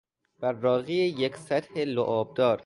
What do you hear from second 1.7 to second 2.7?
لعاب دار